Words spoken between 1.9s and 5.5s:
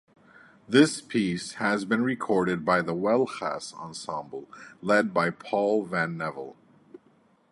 recorded by the Huelgas Ensemble, led by